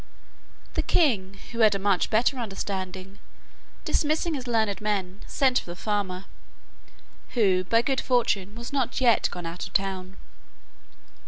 [0.73, 3.19] The king, who had a much better understanding,
[3.85, 6.25] dismissing his learned men, sent for the farmer,
[7.35, 10.17] who by good fortune was not yet gone out of town.